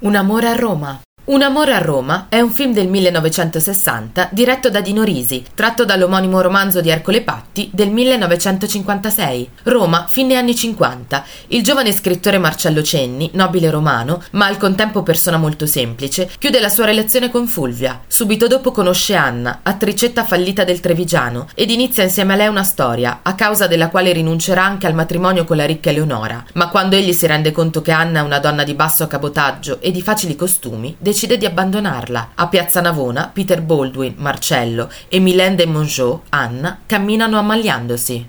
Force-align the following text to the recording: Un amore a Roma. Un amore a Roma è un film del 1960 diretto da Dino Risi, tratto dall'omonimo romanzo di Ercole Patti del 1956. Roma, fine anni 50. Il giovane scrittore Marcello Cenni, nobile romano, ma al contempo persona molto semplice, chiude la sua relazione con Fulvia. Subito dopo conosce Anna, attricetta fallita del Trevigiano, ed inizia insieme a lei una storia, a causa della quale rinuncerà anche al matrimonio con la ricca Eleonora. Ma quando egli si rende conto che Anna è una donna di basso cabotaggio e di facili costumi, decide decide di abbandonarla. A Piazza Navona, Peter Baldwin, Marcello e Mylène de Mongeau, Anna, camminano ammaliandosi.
Un 0.00 0.14
amore 0.14 0.46
a 0.46 0.54
Roma. 0.54 1.07
Un 1.28 1.42
amore 1.42 1.74
a 1.74 1.78
Roma 1.78 2.28
è 2.30 2.40
un 2.40 2.50
film 2.50 2.72
del 2.72 2.88
1960 2.88 4.30
diretto 4.32 4.70
da 4.70 4.80
Dino 4.80 5.02
Risi, 5.02 5.44
tratto 5.54 5.84
dall'omonimo 5.84 6.40
romanzo 6.40 6.80
di 6.80 6.88
Ercole 6.88 7.20
Patti 7.20 7.68
del 7.70 7.90
1956. 7.90 9.50
Roma, 9.64 10.06
fine 10.08 10.36
anni 10.36 10.56
50. 10.56 11.24
Il 11.48 11.62
giovane 11.62 11.92
scrittore 11.92 12.38
Marcello 12.38 12.80
Cenni, 12.80 13.28
nobile 13.34 13.68
romano, 13.68 14.22
ma 14.30 14.46
al 14.46 14.56
contempo 14.56 15.02
persona 15.02 15.36
molto 15.36 15.66
semplice, 15.66 16.30
chiude 16.38 16.60
la 16.60 16.70
sua 16.70 16.86
relazione 16.86 17.28
con 17.30 17.46
Fulvia. 17.46 18.00
Subito 18.06 18.46
dopo 18.46 18.72
conosce 18.72 19.14
Anna, 19.14 19.60
attricetta 19.62 20.24
fallita 20.24 20.64
del 20.64 20.80
Trevigiano, 20.80 21.48
ed 21.54 21.70
inizia 21.70 22.04
insieme 22.04 22.32
a 22.32 22.36
lei 22.36 22.48
una 22.48 22.64
storia, 22.64 23.20
a 23.22 23.34
causa 23.34 23.66
della 23.66 23.90
quale 23.90 24.14
rinuncerà 24.14 24.64
anche 24.64 24.86
al 24.86 24.94
matrimonio 24.94 25.44
con 25.44 25.58
la 25.58 25.66
ricca 25.66 25.90
Eleonora. 25.90 26.42
Ma 26.54 26.70
quando 26.70 26.96
egli 26.96 27.12
si 27.12 27.26
rende 27.26 27.52
conto 27.52 27.82
che 27.82 27.92
Anna 27.92 28.20
è 28.20 28.22
una 28.22 28.38
donna 28.38 28.64
di 28.64 28.72
basso 28.72 29.06
cabotaggio 29.06 29.82
e 29.82 29.90
di 29.90 30.00
facili 30.00 30.34
costumi, 30.34 30.96
decide 30.98 31.16
decide 31.18 31.36
di 31.36 31.46
abbandonarla. 31.46 32.30
A 32.36 32.46
Piazza 32.46 32.80
Navona, 32.80 33.28
Peter 33.32 33.60
Baldwin, 33.60 34.14
Marcello 34.18 34.88
e 35.08 35.18
Mylène 35.18 35.56
de 35.56 35.66
Mongeau, 35.66 36.22
Anna, 36.28 36.78
camminano 36.86 37.36
ammaliandosi. 37.40 38.24